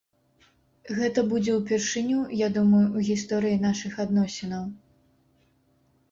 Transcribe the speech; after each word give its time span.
Гэта 0.99 1.19
будзе 1.33 1.51
ўпершыню, 1.57 2.19
я 2.39 2.47
думаю, 2.55 2.81
у 3.01 3.03
гісторыі 3.09 3.57
нашых 3.65 3.93
адносінаў. 4.05 4.65